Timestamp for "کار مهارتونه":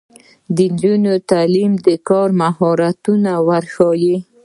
2.09-3.31